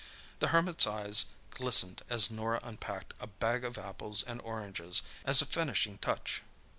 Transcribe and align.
The 0.39 0.47
Hermit's 0.47 0.87
eyes 0.87 1.25
glistened 1.51 2.01
as 2.09 2.31
Norah 2.31 2.59
unpacked 2.63 3.13
a 3.19 3.27
bag 3.27 3.63
of 3.63 3.77
apples 3.77 4.23
and 4.23 4.41
oranges 4.41 5.03
as 5.25 5.43
a 5.43 5.45
finishing 5.45 5.99
touch. 5.99 6.41